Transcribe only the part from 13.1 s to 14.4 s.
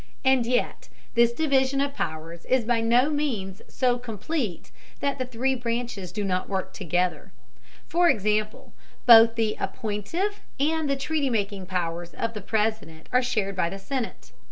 are shared by the Senate.